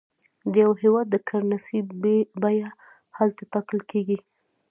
د 0.51 0.53
یو 0.63 0.71
هېواد 0.81 1.07
د 1.09 1.15
کرنسۍ 1.27 1.79
بیه 2.41 2.67
هلته 3.17 3.43
ټاکل 3.51 3.79
کېږي. 3.91 4.17